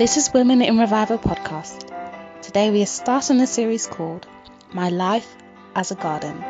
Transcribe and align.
This 0.00 0.16
is 0.16 0.32
Women 0.32 0.62
in 0.62 0.78
Revival 0.78 1.18
podcast. 1.18 1.92
Today 2.40 2.70
we 2.70 2.82
are 2.82 2.86
starting 2.86 3.38
a 3.38 3.46
series 3.46 3.86
called 3.86 4.26
My 4.72 4.88
Life 4.88 5.36
as 5.74 5.90
a 5.90 5.94
Garden. 5.94 6.42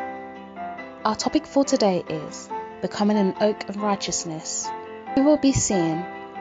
Our 1.03 1.17
topic 1.17 1.45
for 1.45 1.65
today 1.65 2.01
is 2.07 2.47
Becoming 2.81 3.17
an 3.17 3.35
Oak 3.41 3.67
of 3.67 3.75
Righteousness. 3.75 4.69
We 5.17 5.23
will 5.23 5.35
be 5.35 5.51
seeing 5.51 5.97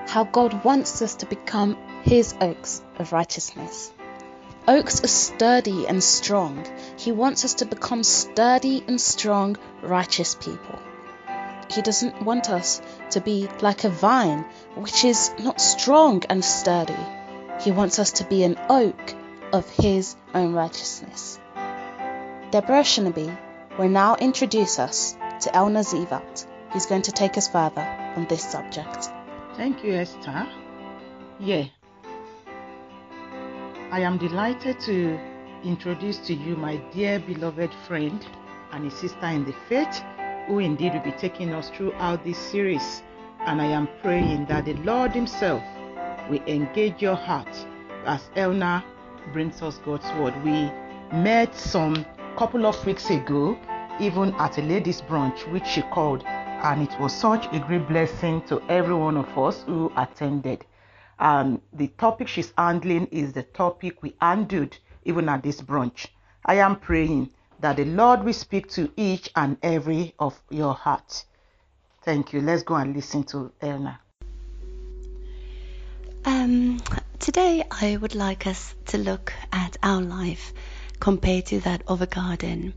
how 0.07 0.23
God 0.23 0.63
wants 0.63 1.03
us 1.03 1.17
to 1.17 1.27
become 1.27 1.77
His 2.05 2.37
oaks 2.41 2.81
of 2.97 3.13
righteousness. 3.13 3.91
Oaks 4.69 5.03
are 5.03 5.09
sturdy 5.09 5.89
and 5.89 6.05
strong. 6.05 6.65
He 6.97 7.11
wants 7.11 7.45
us 7.45 7.55
to 7.55 7.67
become 7.67 8.05
sturdy 8.05 8.85
and 8.87 9.01
strong, 9.01 9.57
righteous 9.83 10.37
people. 10.37 10.79
He 11.71 11.83
doesn't 11.83 12.23
want 12.23 12.51
us 12.51 12.83
to 13.11 13.21
be 13.21 13.49
like 13.61 13.85
a 13.85 13.91
vine, 13.91 14.45
which 14.75 15.05
is 15.05 15.31
not 15.39 15.61
strong 15.61 16.25
and 16.29 16.45
sturdy. 16.45 16.99
He 17.61 17.71
wants 17.71 18.01
us 18.01 18.13
to 18.13 18.25
be 18.25 18.43
an 18.43 18.59
oak 18.69 19.15
of 19.53 19.69
His 19.71 20.17
own 20.35 20.53
righteousness. 20.53 21.39
Deborah 22.51 22.83
Shinabi 22.83 23.39
will 23.79 23.89
now 23.89 24.17
introduce 24.17 24.81
us 24.81 25.17
to 25.43 25.51
Elna 25.51 25.85
Zivat, 25.85 26.47
who's 26.71 26.87
going 26.87 27.03
to 27.03 27.13
take 27.13 27.39
us 27.39 27.47
further 27.47 27.87
on 28.17 28.27
this 28.27 28.43
subject. 28.43 29.09
Thank 29.57 29.85
you, 29.85 29.95
Esther. 29.95 30.49
Yeah. 31.39 31.67
I 33.93 34.01
am 34.01 34.19
delighted 34.19 34.81
to 34.81 35.19
introduce 35.65 36.19
to 36.19 36.35
you 36.35 36.57
my 36.57 36.77
dear 36.93 37.21
beloved 37.21 37.73
friend 37.87 38.25
and 38.73 38.87
a 38.87 38.91
sister 38.91 39.27
in 39.27 39.45
the 39.45 39.55
faith 39.69 40.03
who 40.51 40.59
indeed 40.59 40.93
will 40.93 41.01
be 41.01 41.13
taking 41.13 41.55
us 41.55 41.71
throughout 41.71 42.25
this 42.25 42.37
series. 42.37 43.05
And 43.47 43.63
I 43.63 43.67
am 43.67 43.89
praying 44.03 44.47
that 44.47 44.65
the 44.65 44.75
Lord 44.75 45.13
Himself 45.13 45.63
will 46.29 46.43
engage 46.49 47.01
your 47.01 47.15
heart 47.15 47.67
as 48.05 48.29
Elna 48.35 48.83
brings 49.33 49.63
us 49.63 49.79
God's 49.85 50.11
word. 50.19 50.35
We 50.43 50.73
met 51.17 51.55
some 51.55 52.05
couple 52.37 52.67
of 52.67 52.85
weeks 52.85 53.11
ago, 53.11 53.57
even 54.01 54.35
at 54.35 54.59
a 54.59 54.63
ladies' 54.63 55.03
brunch, 55.03 55.49
which 55.53 55.67
she 55.67 55.83
called, 55.83 56.25
and 56.27 56.83
it 56.83 56.99
was 56.99 57.13
such 57.13 57.47
a 57.55 57.61
great 57.61 57.87
blessing 57.87 58.43
to 58.49 58.61
every 58.69 58.95
one 58.95 59.17
of 59.17 59.39
us 59.39 59.63
who 59.63 59.93
attended. 59.97 60.67
Um, 61.21 61.63
the 61.73 61.89
topic 61.97 62.27
she's 62.27 62.53
handling 62.59 63.07
is 63.13 63.35
the 63.35 63.45
topic 63.45 64.03
we 64.03 64.17
handled 64.21 64.77
even 65.05 65.29
at 65.29 65.45
this 65.45 65.61
brunch. 65.61 66.09
I 66.45 66.55
am 66.55 66.75
praying 66.75 67.31
that 67.61 67.77
the 67.77 67.85
Lord 67.85 68.25
will 68.25 68.33
speak 68.33 68.69
to 68.71 68.91
each 68.97 69.31
and 69.37 69.57
every 69.63 70.15
of 70.19 70.41
your 70.51 70.75
heart. 70.75 71.25
Thank 72.03 72.33
you. 72.33 72.41
Let's 72.41 72.63
go 72.63 72.77
and 72.77 72.95
listen 72.95 73.25
to 73.25 73.53
Elna. 73.61 73.99
Um, 76.25 76.81
today, 77.19 77.65
I 77.71 77.97
would 77.97 78.15
like 78.15 78.47
us 78.47 78.75
to 78.87 78.99
look 78.99 79.33
at 79.53 79.77
our 79.83 80.01
life 80.01 80.53
compared 80.99 81.47
to 81.47 81.61
that 81.61 81.83
of 81.87 82.03
a 82.03 82.07
garden. 82.07 82.75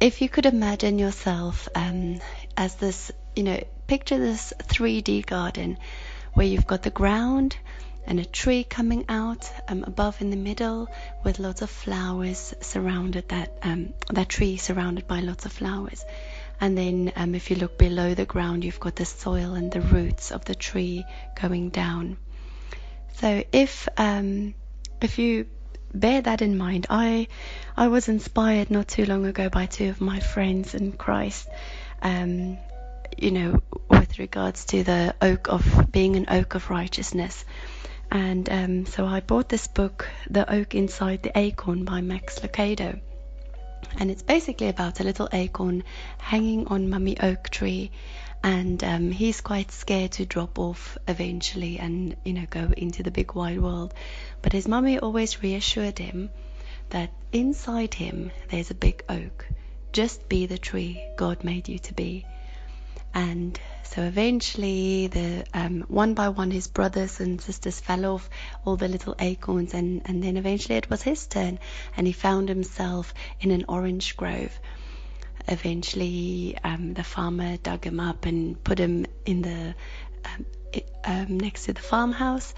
If 0.00 0.20
you 0.20 0.28
could 0.28 0.46
imagine 0.46 0.98
yourself 0.98 1.68
um, 1.74 2.20
as 2.56 2.74
this, 2.76 3.12
you 3.36 3.42
know, 3.44 3.60
picture 3.86 4.18
this 4.18 4.52
3D 4.58 5.26
garden 5.26 5.78
where 6.34 6.46
you've 6.46 6.66
got 6.66 6.82
the 6.82 6.90
ground 6.90 7.56
and 8.06 8.18
a 8.18 8.24
tree 8.24 8.64
coming 8.64 9.04
out 9.08 9.50
um, 9.68 9.84
above 9.84 10.20
in 10.20 10.30
the 10.30 10.36
middle 10.36 10.88
with 11.24 11.38
lots 11.38 11.62
of 11.62 11.70
flowers 11.70 12.54
surrounded 12.60 13.28
that 13.28 13.56
um, 13.62 13.94
that 14.10 14.28
tree 14.28 14.56
surrounded 14.56 15.06
by 15.06 15.20
lots 15.20 15.46
of 15.46 15.52
flowers. 15.52 16.04
And 16.60 16.78
then 16.78 17.12
um, 17.16 17.34
if 17.34 17.50
you 17.50 17.56
look 17.56 17.78
below 17.78 18.14
the 18.14 18.24
ground 18.24 18.64
you've 18.64 18.80
got 18.80 18.96
the 18.96 19.04
soil 19.04 19.54
and 19.54 19.70
the 19.70 19.80
roots 19.80 20.30
of 20.32 20.44
the 20.44 20.54
tree 20.54 21.04
going 21.40 21.70
down. 21.70 22.16
So 23.14 23.44
if 23.52 23.88
um, 23.96 24.54
if 25.00 25.18
you 25.18 25.46
bear 25.94 26.22
that 26.22 26.42
in 26.42 26.56
mind 26.56 26.86
I 26.88 27.28
I 27.76 27.88
was 27.88 28.08
inspired 28.08 28.70
not 28.70 28.88
too 28.88 29.04
long 29.04 29.26
ago 29.26 29.48
by 29.48 29.66
two 29.66 29.90
of 29.90 30.00
my 30.00 30.20
friends 30.20 30.74
in 30.74 30.92
Christ 30.92 31.48
um, 32.00 32.58
you 33.16 33.30
know 33.30 33.62
with 33.88 34.18
regards 34.18 34.64
to 34.66 34.82
the 34.82 35.14
oak 35.20 35.48
of 35.48 35.92
being 35.92 36.16
an 36.16 36.26
oak 36.28 36.54
of 36.54 36.70
righteousness 36.70 37.44
and 38.12 38.50
um, 38.50 38.84
so 38.84 39.06
I 39.06 39.20
bought 39.20 39.48
this 39.48 39.66
book, 39.68 40.06
The 40.28 40.44
Oak 40.52 40.74
Inside 40.74 41.22
the 41.22 41.32
Acorn 41.34 41.86
by 41.86 42.02
Max 42.02 42.40
Lucado. 42.40 43.00
And 43.96 44.10
it's 44.10 44.22
basically 44.22 44.68
about 44.68 45.00
a 45.00 45.04
little 45.04 45.30
acorn 45.32 45.82
hanging 46.18 46.66
on 46.66 46.90
Mummy 46.90 47.18
Oak 47.18 47.48
Tree. 47.48 47.90
And 48.44 48.84
um, 48.84 49.10
he's 49.12 49.40
quite 49.40 49.72
scared 49.72 50.12
to 50.12 50.26
drop 50.26 50.58
off 50.58 50.98
eventually 51.08 51.78
and, 51.78 52.14
you 52.22 52.34
know, 52.34 52.44
go 52.50 52.74
into 52.76 53.02
the 53.02 53.10
big 53.10 53.32
wide 53.32 53.62
world. 53.62 53.94
But 54.42 54.52
his 54.52 54.68
mummy 54.68 54.98
always 54.98 55.42
reassured 55.42 55.98
him 55.98 56.28
that 56.90 57.10
inside 57.32 57.94
him 57.94 58.30
there's 58.50 58.70
a 58.70 58.74
big 58.74 59.04
oak. 59.08 59.46
Just 59.90 60.28
be 60.28 60.44
the 60.44 60.58
tree 60.58 61.02
God 61.16 61.44
made 61.44 61.66
you 61.66 61.78
to 61.78 61.94
be. 61.94 62.26
And 63.14 63.58
so 63.84 64.02
eventually, 64.02 65.08
the 65.08 65.44
um, 65.52 65.84
one 65.88 66.14
by 66.14 66.30
one, 66.30 66.50
his 66.50 66.66
brothers 66.66 67.20
and 67.20 67.40
sisters 67.40 67.78
fell 67.78 68.06
off 68.06 68.30
all 68.64 68.76
the 68.76 68.88
little 68.88 69.14
acorns, 69.18 69.74
and, 69.74 70.02
and 70.06 70.22
then 70.22 70.36
eventually 70.36 70.76
it 70.76 70.88
was 70.88 71.02
his 71.02 71.26
turn, 71.26 71.58
and 71.96 72.06
he 72.06 72.12
found 72.12 72.48
himself 72.48 73.12
in 73.40 73.50
an 73.50 73.66
orange 73.68 74.16
grove. 74.16 74.58
Eventually, 75.46 76.56
um, 76.64 76.94
the 76.94 77.04
farmer 77.04 77.58
dug 77.58 77.84
him 77.84 78.00
up 78.00 78.24
and 78.24 78.62
put 78.64 78.78
him 78.78 79.06
in 79.26 79.42
the 79.42 79.74
um, 80.24 80.46
it, 80.72 80.88
um, 81.04 81.38
next 81.38 81.64
to 81.64 81.74
the 81.74 81.82
farmhouse, 81.82 82.54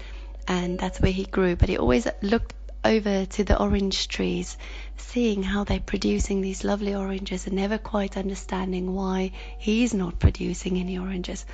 and 0.47 0.79
that's 0.79 1.01
where 1.01 1.11
he 1.11 1.25
grew. 1.25 1.55
But 1.55 1.67
he 1.67 1.77
always 1.77 2.07
looked 2.21 2.53
over 2.85 3.25
to 3.25 3.43
the 3.43 3.59
orange 3.59 4.07
trees, 4.07 4.57
seeing 4.97 5.41
how 5.41 5.63
they're 5.63 5.79
producing 5.79 6.41
these 6.41 6.63
lovely 6.63 6.93
oranges 6.93 7.47
and 7.47 7.55
never 7.55 7.77
quite 7.77 8.15
understanding 8.15 8.93
why 8.93 9.31
he's 9.57 9.93
not 9.93 10.19
producing 10.19 10.77
any 10.77 10.97
oranges. 10.99 11.45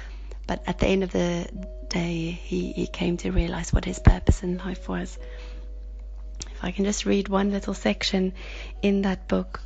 But 0.46 0.64
at 0.68 0.80
the 0.80 0.88
end 0.88 1.03
of 1.03 1.12
the 1.12 1.47
day, 1.90 2.31
he, 2.31 2.74
he 2.74 2.88
came 2.88 3.18
to 3.18 3.31
realize 3.31 3.72
what 3.72 3.86
his 3.86 4.00
purpose 4.00 4.44
in 4.44 4.58
life 4.58 4.90
was. 4.90 5.18
If 6.53 6.64
I 6.64 6.72
can 6.72 6.84
just 6.86 7.06
read 7.06 7.30
one 7.30 7.52
little 7.52 7.74
section 7.74 8.34
in 8.81 9.03
that 9.03 9.28
book 9.28 9.62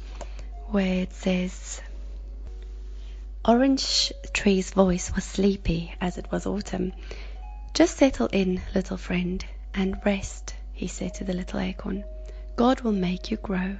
where 0.67 1.01
it 1.01 1.13
says, 1.13 1.81
Orange 3.43 4.13
Tree's 4.33 4.71
voice 4.71 5.11
was 5.13 5.23
sleepy 5.23 5.93
as 5.99 6.17
it 6.17 6.31
was 6.31 6.45
autumn. 6.45 6.93
Just 7.73 7.97
settle 7.97 8.27
in, 8.27 8.61
little 8.73 8.97
friend, 8.97 9.43
and 9.73 9.99
rest 10.05 10.55
he 10.75 10.87
said 10.87 11.13
to 11.15 11.23
the 11.23 11.33
little 11.33 11.59
acorn. 11.59 12.03
God 12.57 12.81
will 12.81 12.91
make 12.91 13.31
you 13.31 13.37
grow. 13.37 13.77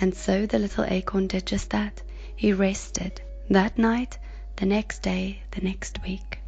And 0.00 0.14
so 0.14 0.46
the 0.46 0.58
little 0.58 0.84
acorn 0.84 1.26
did 1.26 1.44
just 1.44 1.70
that. 1.70 2.00
He 2.34 2.52
rested 2.52 3.20
that 3.50 3.76
night, 3.76 4.16
the 4.56 4.64
next 4.64 5.02
day, 5.02 5.42
the 5.50 5.60
next 5.60 6.02
week. 6.04 6.38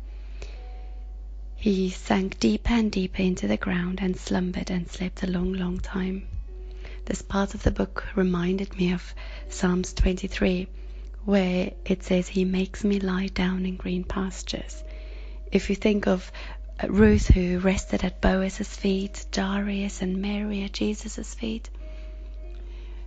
He 1.56 1.90
sank 1.90 2.38
deeper 2.38 2.72
and 2.72 2.90
deeper 2.90 3.22
into 3.22 3.48
the 3.48 3.56
ground 3.56 3.98
and 4.00 4.16
slumbered 4.16 4.70
and 4.70 4.88
slept 4.88 5.22
a 5.22 5.26
long, 5.26 5.52
long 5.52 5.80
time. 5.80 6.26
This 7.04 7.22
part 7.22 7.54
of 7.54 7.64
the 7.64 7.72
book 7.72 8.06
reminded 8.14 8.76
me 8.76 8.92
of 8.92 9.14
Psalms 9.48 9.92
23, 9.92 10.68
where 11.24 11.72
it 11.84 12.04
says, 12.04 12.28
He 12.28 12.44
makes 12.44 12.84
me 12.84 13.00
lie 13.00 13.28
down 13.28 13.66
in 13.66 13.76
green 13.76 14.04
pastures. 14.04 14.82
If 15.50 15.68
you 15.68 15.76
think 15.76 16.06
of 16.06 16.30
Ruth 16.88 17.28
who 17.28 17.58
rested 17.60 18.02
at 18.02 18.20
Boaz's 18.20 18.68
feet, 18.68 19.26
Darius 19.30 20.02
and 20.02 20.20
Mary 20.20 20.64
at 20.64 20.72
Jesus' 20.72 21.34
feet. 21.34 21.70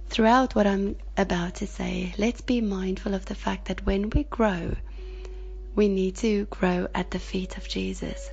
Throughout 0.08 0.56
what 0.56 0.66
I'm 0.66 0.96
about 1.18 1.56
to 1.56 1.68
say, 1.68 2.14
let's 2.18 2.42
be 2.42 2.62
mindful 2.62 3.14
of 3.14 3.26
the 3.26 3.36
fact 3.36 3.66
that 3.66 3.86
when 3.86 4.10
we 4.12 4.24
grow, 4.24 4.76
we 5.76 5.90
need 5.90 6.16
to 6.18 6.46
grow 6.46 6.88
at 6.96 7.12
the 7.12 7.20
feet 7.20 7.58
of 7.58 7.68
Jesus. 7.68 8.30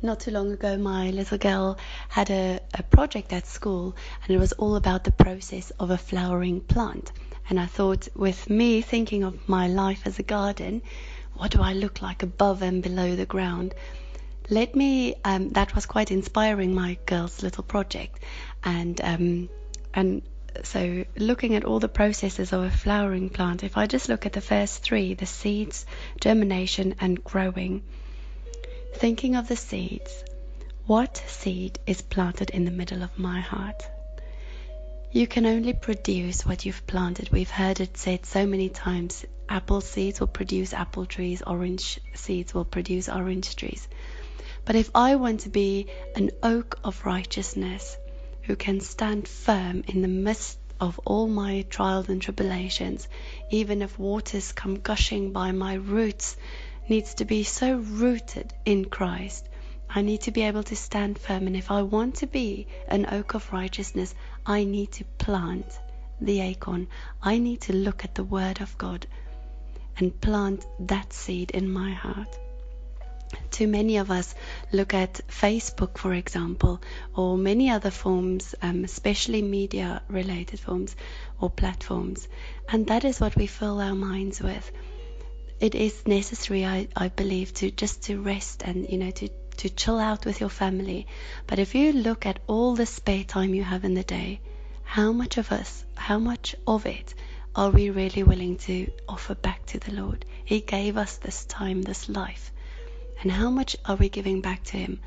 Not 0.00 0.20
too 0.20 0.30
long 0.30 0.52
ago, 0.52 0.76
my 0.76 1.10
little 1.10 1.38
girl 1.38 1.78
had 2.08 2.30
a, 2.30 2.60
a 2.74 2.84
project 2.84 3.32
at 3.32 3.48
school, 3.48 3.96
and 4.22 4.30
it 4.30 4.38
was 4.38 4.52
all 4.52 4.76
about 4.76 5.02
the 5.02 5.10
process 5.10 5.72
of 5.80 5.90
a 5.90 5.98
flowering 5.98 6.60
plant. 6.60 7.10
And 7.50 7.58
I 7.58 7.66
thought, 7.66 8.06
with 8.14 8.48
me 8.48 8.82
thinking 8.82 9.24
of 9.24 9.48
my 9.48 9.66
life 9.66 10.02
as 10.04 10.20
a 10.20 10.22
garden, 10.22 10.82
what 11.38 11.52
do 11.52 11.62
I 11.62 11.72
look 11.72 12.02
like 12.02 12.22
above 12.22 12.62
and 12.62 12.82
below 12.82 13.14
the 13.14 13.24
ground? 13.24 13.74
Let 14.50 14.74
me, 14.74 15.14
um, 15.24 15.50
that 15.50 15.74
was 15.74 15.86
quite 15.86 16.10
inspiring, 16.10 16.74
my 16.74 16.98
girl's 17.06 17.42
little 17.42 17.62
project. 17.62 18.18
And, 18.64 19.00
um, 19.00 19.48
and 19.94 20.22
so 20.64 21.04
looking 21.16 21.54
at 21.54 21.64
all 21.64 21.78
the 21.78 21.88
processes 21.88 22.52
of 22.52 22.64
a 22.64 22.70
flowering 22.70 23.30
plant, 23.30 23.62
if 23.62 23.76
I 23.76 23.86
just 23.86 24.08
look 24.08 24.26
at 24.26 24.32
the 24.32 24.40
first 24.40 24.82
three, 24.82 25.14
the 25.14 25.26
seeds, 25.26 25.86
germination, 26.20 26.96
and 27.00 27.22
growing, 27.22 27.82
thinking 28.94 29.36
of 29.36 29.46
the 29.46 29.56
seeds, 29.56 30.24
what 30.86 31.22
seed 31.28 31.78
is 31.86 32.02
planted 32.02 32.50
in 32.50 32.64
the 32.64 32.70
middle 32.72 33.02
of 33.02 33.18
my 33.18 33.40
heart? 33.40 33.86
You 35.10 35.26
can 35.26 35.46
only 35.46 35.72
produce 35.72 36.44
what 36.44 36.66
you've 36.66 36.86
planted. 36.86 37.30
We've 37.32 37.48
heard 37.48 37.80
it 37.80 37.96
said 37.96 38.26
so 38.26 38.46
many 38.46 38.68
times 38.68 39.24
apple 39.48 39.80
seeds 39.80 40.20
will 40.20 40.26
produce 40.26 40.74
apple 40.74 41.06
trees, 41.06 41.40
orange 41.40 41.98
seeds 42.12 42.52
will 42.52 42.66
produce 42.66 43.08
orange 43.08 43.56
trees. 43.56 43.88
But 44.66 44.76
if 44.76 44.90
I 44.94 45.16
want 45.16 45.40
to 45.40 45.48
be 45.48 45.86
an 46.14 46.32
oak 46.42 46.78
of 46.84 47.06
righteousness 47.06 47.96
who 48.42 48.54
can 48.54 48.80
stand 48.80 49.26
firm 49.26 49.82
in 49.86 50.02
the 50.02 50.08
midst 50.08 50.58
of 50.78 51.00
all 51.06 51.26
my 51.26 51.64
trials 51.70 52.10
and 52.10 52.20
tribulations, 52.20 53.08
even 53.50 53.80
if 53.80 53.98
waters 53.98 54.52
come 54.52 54.74
gushing 54.74 55.32
by, 55.32 55.52
my 55.52 55.74
roots 55.74 56.36
needs 56.86 57.14
to 57.14 57.24
be 57.24 57.44
so 57.44 57.76
rooted 57.76 58.52
in 58.66 58.84
Christ. 58.84 59.48
I 59.90 60.02
need 60.02 60.20
to 60.22 60.30
be 60.30 60.42
able 60.42 60.62
to 60.64 60.76
stand 60.76 61.18
firm. 61.18 61.46
And 61.46 61.56
if 61.56 61.70
I 61.70 61.82
want 61.82 62.16
to 62.16 62.26
be 62.26 62.66
an 62.88 63.06
oak 63.10 63.34
of 63.34 63.52
righteousness, 63.52 64.14
I 64.44 64.64
need 64.64 64.92
to 64.92 65.04
plant 65.04 65.66
the 66.20 66.40
acorn. 66.40 66.88
I 67.22 67.38
need 67.38 67.62
to 67.62 67.72
look 67.72 68.04
at 68.04 68.14
the 68.14 68.24
Word 68.24 68.60
of 68.60 68.76
God 68.76 69.06
and 69.96 70.20
plant 70.20 70.66
that 70.80 71.12
seed 71.12 71.50
in 71.50 71.70
my 71.70 71.92
heart. 71.92 72.38
Too 73.50 73.68
many 73.68 73.98
of 73.98 74.10
us 74.10 74.34
look 74.72 74.94
at 74.94 75.20
Facebook, 75.28 75.98
for 75.98 76.14
example, 76.14 76.80
or 77.14 77.36
many 77.36 77.70
other 77.70 77.90
forms, 77.90 78.54
um, 78.62 78.84
especially 78.84 79.42
media 79.42 80.02
related 80.08 80.60
forms 80.60 80.96
or 81.40 81.50
platforms, 81.50 82.26
and 82.68 82.86
that 82.86 83.04
is 83.04 83.20
what 83.20 83.36
we 83.36 83.46
fill 83.46 83.80
our 83.80 83.94
minds 83.94 84.40
with. 84.40 84.70
It 85.60 85.74
is 85.74 86.06
necessary, 86.06 86.64
I, 86.64 86.88
I 86.96 87.08
believe, 87.08 87.52
to 87.54 87.70
just 87.70 88.04
to 88.04 88.20
rest 88.20 88.62
and 88.62 88.88
you 88.88 88.96
know 88.96 89.10
to 89.10 89.28
to 89.58 89.68
chill 89.68 89.98
out 89.98 90.24
with 90.24 90.40
your 90.40 90.48
family. 90.48 91.06
But 91.46 91.58
if 91.58 91.74
you 91.74 91.92
look 91.92 92.26
at 92.26 92.40
all 92.46 92.74
the 92.74 92.86
spare 92.86 93.24
time 93.24 93.54
you 93.54 93.64
have 93.64 93.84
in 93.84 93.94
the 93.94 94.02
day, 94.02 94.40
how 94.84 95.12
much 95.12 95.36
of 95.36 95.52
us, 95.52 95.84
how 95.94 96.18
much 96.18 96.56
of 96.66 96.86
it 96.86 97.14
are 97.54 97.70
we 97.70 97.90
really 97.90 98.22
willing 98.22 98.56
to 98.56 98.90
offer 99.08 99.34
back 99.34 99.66
to 99.66 99.78
the 99.78 99.92
Lord? 99.92 100.24
He 100.44 100.60
gave 100.60 100.96
us 100.96 101.16
this 101.16 101.44
time, 101.44 101.82
this 101.82 102.08
life. 102.08 102.52
And 103.20 103.30
how 103.30 103.50
much 103.50 103.76
are 103.84 103.96
we 103.96 104.08
giving 104.08 104.40
back 104.40 104.62
to 104.64 104.76
Him? 104.76 105.00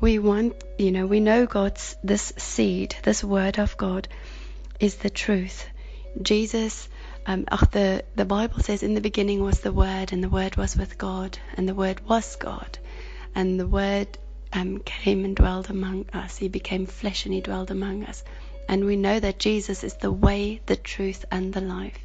We 0.00 0.18
want, 0.18 0.54
you 0.78 0.90
know, 0.90 1.06
we 1.06 1.20
know 1.20 1.46
God's, 1.46 1.94
this 2.02 2.32
seed, 2.38 2.96
this 3.02 3.22
word 3.22 3.58
of 3.58 3.76
God 3.76 4.08
is 4.80 4.96
the 4.96 5.10
truth. 5.10 5.64
Jesus, 6.20 6.88
um, 7.24 7.44
the, 7.44 8.04
the 8.16 8.24
Bible 8.24 8.60
says, 8.60 8.82
in 8.82 8.94
the 8.94 9.00
beginning 9.00 9.42
was 9.42 9.60
the 9.60 9.72
Word, 9.72 10.12
and 10.12 10.24
the 10.24 10.28
Word 10.28 10.56
was 10.56 10.76
with 10.76 10.98
God, 10.98 11.38
and 11.56 11.68
the 11.68 11.74
Word 11.74 12.00
was 12.08 12.34
God. 12.36 12.78
And 13.34 13.58
the 13.58 13.66
Word 13.66 14.18
um, 14.52 14.80
came 14.80 15.24
and 15.24 15.34
dwelled 15.34 15.70
among 15.70 16.06
us. 16.12 16.36
He 16.36 16.48
became 16.48 16.86
flesh 16.86 17.24
and 17.24 17.34
He 17.34 17.40
dwelled 17.40 17.70
among 17.70 18.04
us. 18.04 18.22
And 18.68 18.84
we 18.84 18.96
know 18.96 19.18
that 19.18 19.38
Jesus 19.38 19.84
is 19.84 19.94
the 19.94 20.12
way, 20.12 20.60
the 20.66 20.76
truth, 20.76 21.24
and 21.30 21.52
the 21.52 21.60
life. 21.60 21.98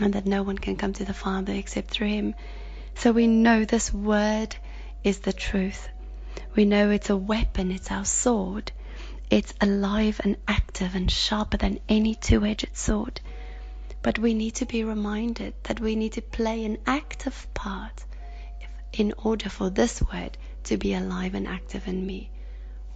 And 0.00 0.12
that 0.12 0.26
no 0.26 0.42
one 0.42 0.58
can 0.58 0.76
come 0.76 0.92
to 0.94 1.04
the 1.04 1.14
Father 1.14 1.52
except 1.52 1.88
through 1.90 2.08
Him. 2.08 2.34
So 2.94 3.12
we 3.12 3.26
know 3.26 3.64
this 3.64 3.92
word 3.92 4.56
is 5.04 5.20
the 5.20 5.32
truth. 5.32 5.88
We 6.54 6.64
know 6.64 6.90
it's 6.90 7.10
a 7.10 7.16
weapon, 7.16 7.70
it's 7.70 7.90
our 7.90 8.04
sword. 8.04 8.72
It's 9.30 9.54
alive 9.60 10.20
and 10.24 10.36
active 10.46 10.94
and 10.94 11.10
sharper 11.10 11.58
than 11.58 11.80
any 11.88 12.14
two 12.14 12.44
edged 12.44 12.68
sword. 12.72 13.20
But 14.02 14.18
we 14.18 14.32
need 14.34 14.54
to 14.56 14.66
be 14.66 14.84
reminded 14.84 15.54
that 15.64 15.80
we 15.80 15.96
need 15.96 16.12
to 16.12 16.22
play 16.22 16.64
an 16.64 16.78
active 16.86 17.46
part 17.54 18.04
in 18.92 19.12
order 19.18 19.48
for 19.48 19.70
this 19.70 20.02
word 20.02 20.36
to 20.64 20.76
be 20.76 20.94
alive 20.94 21.34
and 21.34 21.46
active 21.46 21.86
in 21.86 22.06
me. 22.06 22.30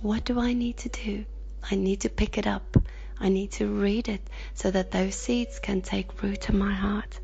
What 0.01 0.25
do 0.25 0.41
I 0.41 0.53
need 0.53 0.79
to 0.79 0.89
do? 0.89 1.25
I 1.71 1.77
need 1.77 2.01
to 2.01 2.09
pick 2.09 2.39
it 2.39 2.47
up. 2.47 2.77
I 3.21 3.29
need 3.29 3.53
to 3.53 3.69
read 3.69 4.09
it 4.09 4.29
so 4.55 4.71
that 4.71 4.91
those 4.91 5.15
seeds 5.15 5.61
can 5.61 5.81
take 5.81 6.23
root 6.23 6.49
in 6.49 6.59
my 6.59 6.75
heart. 6.75 7.21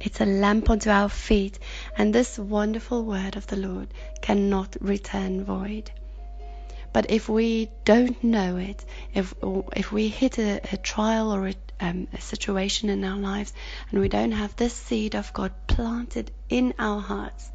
It's 0.00 0.20
a 0.20 0.26
lamp 0.26 0.70
unto 0.70 0.90
our 0.90 1.08
feet, 1.08 1.58
and 1.96 2.14
this 2.14 2.38
wonderful 2.38 3.04
word 3.04 3.34
of 3.34 3.48
the 3.48 3.56
Lord 3.56 3.88
cannot 4.22 4.76
return 4.80 5.44
void. 5.44 5.90
But 6.92 7.10
if 7.10 7.28
we 7.28 7.68
don't 7.84 8.22
know 8.22 8.56
it, 8.56 8.84
if 9.12 9.34
if 9.76 9.90
we 9.90 10.08
hit 10.08 10.38
a, 10.38 10.60
a 10.72 10.76
trial 10.76 11.34
or 11.34 11.48
a, 11.48 11.54
um, 11.80 12.06
a 12.12 12.20
situation 12.20 12.90
in 12.90 13.04
our 13.04 13.18
lives, 13.18 13.52
and 13.90 14.00
we 14.00 14.08
don't 14.08 14.32
have 14.32 14.54
this 14.54 14.72
seed 14.72 15.16
of 15.16 15.32
God 15.32 15.52
planted 15.66 16.30
in 16.48 16.74
our 16.78 17.00
hearts, 17.00 17.50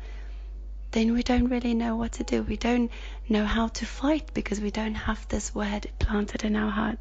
then 0.93 1.13
we 1.13 1.23
don't 1.23 1.49
really 1.49 1.73
know 1.73 1.95
what 1.95 2.13
to 2.13 2.23
do. 2.23 2.43
We 2.43 2.55
don't 2.55 2.91
know 3.27 3.45
how 3.45 3.67
to 3.67 3.85
fight 3.85 4.33
because 4.33 4.61
we 4.61 4.71
don't 4.71 4.95
have 4.95 5.27
this 5.27 5.53
word 5.53 5.87
planted 5.99 6.43
in 6.43 6.55
our 6.55 6.69
heart. 6.69 6.99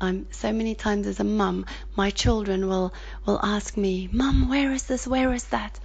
I'm 0.00 0.26
so 0.30 0.52
many 0.52 0.74
times 0.74 1.06
as 1.06 1.20
a 1.20 1.24
mum, 1.24 1.66
my 1.96 2.10
children 2.10 2.66
will 2.68 2.94
will 3.26 3.40
ask 3.42 3.76
me, 3.76 4.08
"Mum, 4.12 4.48
where 4.48 4.72
is 4.72 4.84
this? 4.84 5.06
Where 5.06 5.32
is 5.34 5.44
that?" 5.44 5.80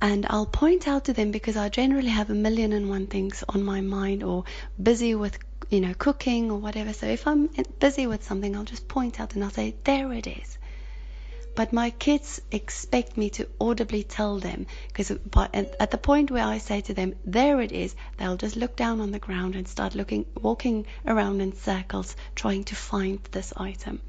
And 0.00 0.26
I'll 0.28 0.46
point 0.46 0.88
out 0.88 1.04
to 1.06 1.12
them 1.12 1.30
because 1.30 1.56
I 1.56 1.68
generally 1.68 2.10
have 2.10 2.28
a 2.28 2.34
million 2.34 2.72
and 2.72 2.90
one 2.90 3.06
things 3.06 3.44
on 3.48 3.62
my 3.62 3.80
mind 3.80 4.22
or 4.22 4.44
busy 4.82 5.14
with 5.14 5.38
you 5.70 5.80
know 5.80 5.94
cooking 5.94 6.50
or 6.50 6.58
whatever. 6.58 6.92
So 6.92 7.06
if 7.06 7.26
I'm 7.26 7.48
busy 7.78 8.06
with 8.06 8.24
something, 8.24 8.54
I'll 8.56 8.64
just 8.64 8.88
point 8.88 9.20
out 9.20 9.34
and 9.34 9.44
I'll 9.44 9.50
say, 9.50 9.74
"There 9.84 10.12
it 10.12 10.26
is." 10.26 10.58
But 11.56 11.72
my 11.72 11.88
kids 11.88 12.40
expect 12.52 13.16
me 13.16 13.30
to 13.30 13.48
audibly 13.58 14.02
tell 14.02 14.38
them 14.38 14.66
because 14.88 15.10
at 15.10 15.90
the 15.90 15.96
point 15.96 16.30
where 16.30 16.44
I 16.44 16.58
say 16.58 16.82
to 16.82 16.92
them, 16.92 17.14
there 17.24 17.62
it 17.62 17.72
is, 17.72 17.96
they'll 18.18 18.36
just 18.36 18.56
look 18.56 18.76
down 18.76 19.00
on 19.00 19.10
the 19.10 19.18
ground 19.18 19.56
and 19.56 19.66
start 19.66 19.94
looking, 19.94 20.26
walking 20.38 20.84
around 21.06 21.40
in 21.40 21.54
circles 21.56 22.14
trying 22.34 22.64
to 22.64 22.74
find 22.76 23.20
this 23.32 23.54
item. 23.56 24.02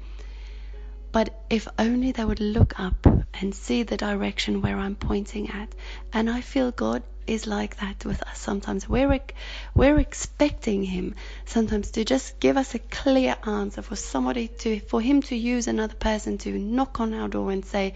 But 1.10 1.42
if 1.48 1.66
only 1.78 2.12
they 2.12 2.24
would 2.26 2.38
look 2.38 2.78
up 2.78 3.06
and 3.32 3.54
see 3.54 3.82
the 3.82 3.96
direction 3.96 4.60
where 4.60 4.76
I'm 4.76 4.94
pointing 4.94 5.48
at. 5.48 5.74
And 6.12 6.28
I 6.28 6.42
feel 6.42 6.70
God 6.70 7.02
is 7.28 7.46
like 7.46 7.76
that 7.76 8.04
with 8.04 8.22
us 8.22 8.38
sometimes. 8.38 8.88
We're, 8.88 9.20
we're 9.74 9.98
expecting 9.98 10.82
Him 10.82 11.14
sometimes 11.44 11.90
to 11.92 12.04
just 12.04 12.40
give 12.40 12.56
us 12.56 12.74
a 12.74 12.78
clear 12.78 13.36
answer 13.44 13.82
for 13.82 13.96
somebody 13.96 14.48
to, 14.48 14.80
for 14.80 15.00
Him 15.00 15.22
to 15.22 15.36
use 15.36 15.68
another 15.68 15.94
person 15.94 16.38
to 16.38 16.58
knock 16.58 17.00
on 17.00 17.14
our 17.14 17.28
door 17.28 17.50
and 17.50 17.64
say, 17.64 17.94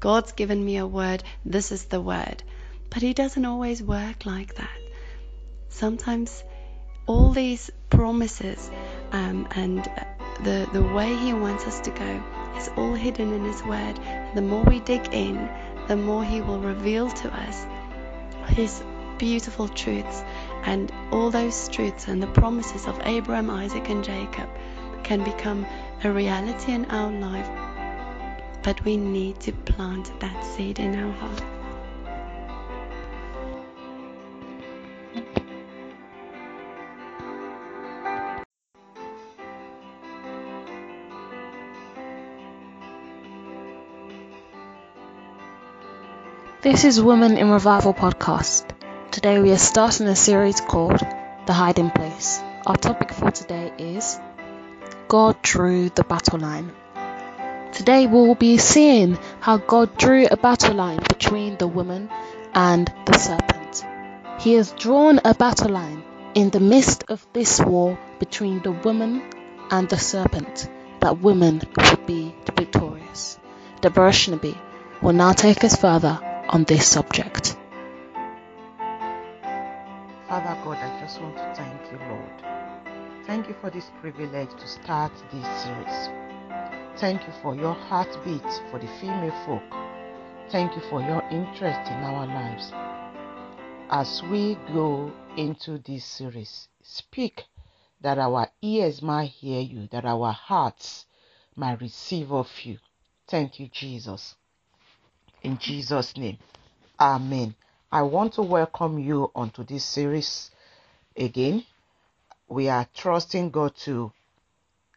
God's 0.00 0.32
given 0.32 0.64
me 0.64 0.76
a 0.76 0.86
word, 0.86 1.22
this 1.44 1.72
is 1.72 1.86
the 1.86 2.00
word. 2.00 2.42
But 2.90 3.02
He 3.02 3.14
doesn't 3.14 3.44
always 3.44 3.82
work 3.82 4.26
like 4.26 4.54
that. 4.56 4.78
Sometimes 5.70 6.44
all 7.06 7.30
these 7.30 7.70
promises 7.90 8.70
um, 9.12 9.48
and 9.52 9.82
the, 10.42 10.68
the 10.72 10.82
way 10.82 11.14
He 11.16 11.32
wants 11.32 11.66
us 11.66 11.80
to 11.80 11.90
go 11.90 12.22
is 12.56 12.68
all 12.76 12.94
hidden 12.94 13.32
in 13.32 13.44
His 13.44 13.62
Word. 13.62 13.98
The 14.34 14.42
more 14.42 14.64
we 14.64 14.80
dig 14.80 15.08
in, 15.12 15.48
the 15.88 15.96
more 15.96 16.24
He 16.24 16.40
will 16.40 16.60
reveal 16.60 17.10
to 17.10 17.34
us 17.34 17.66
his 18.48 18.82
beautiful 19.18 19.68
truths 19.68 20.22
and 20.64 20.92
all 21.10 21.30
those 21.30 21.68
truths 21.68 22.08
and 22.08 22.22
the 22.22 22.26
promises 22.28 22.86
of 22.86 23.00
Abraham, 23.04 23.50
Isaac, 23.50 23.88
and 23.88 24.02
Jacob 24.02 24.48
can 25.02 25.22
become 25.22 25.66
a 26.02 26.10
reality 26.10 26.72
in 26.72 26.84
our 26.86 27.12
life. 27.12 27.48
But 28.62 28.84
we 28.84 28.96
need 28.96 29.40
to 29.40 29.52
plant 29.52 30.18
that 30.20 30.44
seed 30.44 30.78
in 30.78 30.94
our 30.96 31.12
heart. 31.12 31.53
This 46.64 46.86
is 46.86 46.98
Women 46.98 47.36
in 47.36 47.50
Revival 47.50 47.92
podcast. 47.92 48.64
Today 49.10 49.38
we 49.38 49.52
are 49.52 49.58
starting 49.58 50.06
a 50.06 50.16
series 50.16 50.62
called 50.62 50.98
The 51.44 51.52
Hiding 51.52 51.90
Place. 51.90 52.40
Our 52.66 52.76
topic 52.76 53.12
for 53.12 53.30
today 53.30 53.70
is 53.76 54.18
God 55.06 55.42
drew 55.42 55.90
the 55.90 56.04
battle 56.04 56.38
line. 56.38 56.72
Today 57.72 58.06
we 58.06 58.14
will 58.14 58.34
be 58.34 58.56
seeing 58.56 59.18
how 59.40 59.58
God 59.58 59.98
drew 59.98 60.26
a 60.26 60.38
battle 60.38 60.74
line 60.74 61.00
between 61.06 61.58
the 61.58 61.66
woman 61.68 62.08
and 62.54 62.90
the 63.04 63.18
serpent. 63.18 63.84
He 64.40 64.54
has 64.54 64.72
drawn 64.72 65.20
a 65.22 65.34
battle 65.34 65.68
line 65.68 66.02
in 66.32 66.48
the 66.48 66.60
midst 66.60 67.04
of 67.08 67.26
this 67.34 67.60
war 67.60 67.98
between 68.18 68.62
the 68.62 68.72
woman 68.72 69.22
and 69.70 69.86
the 69.86 69.98
serpent 69.98 70.70
that 71.00 71.20
women 71.20 71.60
would 71.76 72.06
be 72.06 72.34
victorious. 72.56 73.38
Deborah 73.82 74.14
will 75.02 75.12
now 75.12 75.32
take 75.32 75.62
us 75.62 75.76
further 75.76 76.18
on 76.48 76.64
this 76.64 76.86
subject. 76.86 77.56
Father 80.28 80.58
God, 80.64 80.78
I 80.78 81.00
just 81.00 81.20
want 81.20 81.36
to 81.36 81.54
thank 81.54 81.92
you, 81.92 81.98
Lord. 82.08 83.26
Thank 83.26 83.48
you 83.48 83.54
for 83.60 83.70
this 83.70 83.90
privilege 84.00 84.50
to 84.50 84.66
start 84.66 85.12
this 85.32 85.62
series. 85.62 86.10
Thank 86.96 87.26
you 87.26 87.32
for 87.42 87.54
your 87.54 87.74
heartbeat 87.74 88.42
for 88.70 88.78
the 88.78 88.88
female 89.00 89.34
folk. 89.46 89.62
Thank 90.50 90.76
you 90.76 90.82
for 90.90 91.00
your 91.00 91.22
interest 91.30 91.90
in 91.90 91.98
our 92.02 92.26
lives. 92.26 92.72
As 93.90 94.22
we 94.24 94.56
go 94.72 95.12
into 95.36 95.78
this 95.78 96.04
series, 96.04 96.68
speak 96.82 97.44
that 98.00 98.18
our 98.18 98.48
ears 98.60 99.00
might 99.02 99.30
hear 99.30 99.60
you, 99.60 99.88
that 99.92 100.04
our 100.04 100.32
hearts 100.32 101.06
might 101.56 101.80
receive 101.80 102.32
of 102.32 102.50
you. 102.64 102.78
Thank 103.26 103.58
you, 103.58 103.68
Jesus. 103.68 104.34
In 105.44 105.58
Jesus' 105.58 106.16
name, 106.16 106.38
Amen 106.98 107.54
I 107.92 108.00
want 108.00 108.32
to 108.32 108.42
welcome 108.42 108.98
you 108.98 109.30
onto 109.34 109.62
this 109.62 109.84
series 109.84 110.50
again. 111.14 111.66
We 112.48 112.70
are 112.70 112.88
trusting 112.94 113.50
God 113.50 113.76
to 113.84 114.10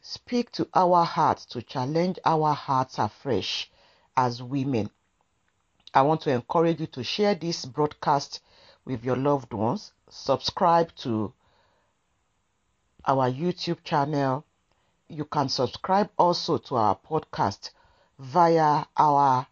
speak 0.02 0.54
to 0.54 0.70
our 0.74 1.04
hearts, 1.04 1.44
to 1.48 1.62
challenge 1.62 2.18
our 2.24 2.54
hearts 2.54 2.98
afresh 2.98 3.70
as 4.16 4.42
women. 4.42 4.90
I 5.94 6.04
want 6.04 6.22
to 6.22 6.32
encourage 6.32 6.80
you 6.80 6.88
to 6.88 7.04
share 7.04 7.36
this 7.36 7.66
broadcast 7.66 8.40
with 8.86 9.04
your 9.04 9.18
loved 9.18 9.52
ones. 9.52 9.92
Subscribe 10.10 10.96
to 11.04 11.34
our 13.06 13.30
YouTube 13.30 13.84
channel. 13.84 14.46
You 15.10 15.26
can 15.26 15.50
subscribe 15.50 16.10
also 16.18 16.58
to 16.58 16.78
our 16.78 16.96
podcast 16.96 17.72
via 18.18 18.86
our 18.96 19.46